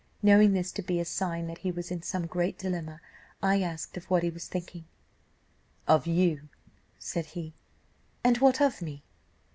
[0.23, 2.99] Knowing this to be a sign that he was in some great dilemma,
[3.43, 4.85] I asked of what he was thinking.
[5.87, 6.49] 'Of you,'
[6.97, 7.53] said he.
[8.23, 9.03] 'And what of me?